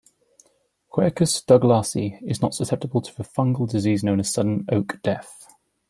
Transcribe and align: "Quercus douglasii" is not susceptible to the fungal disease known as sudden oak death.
"Quercus 0.89 1.43
douglasii" 1.45 2.21
is 2.23 2.41
not 2.41 2.55
susceptible 2.55 3.03
to 3.03 3.15
the 3.15 3.23
fungal 3.23 3.69
disease 3.69 4.03
known 4.03 4.19
as 4.19 4.31
sudden 4.33 4.65
oak 4.71 4.99
death. 5.03 5.45